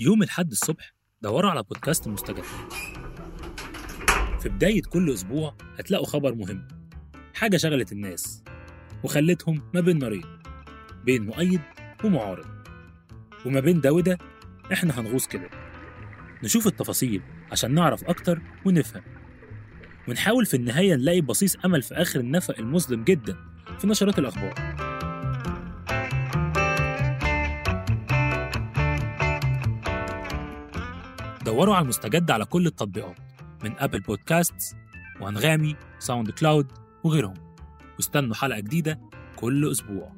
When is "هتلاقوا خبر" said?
5.78-6.34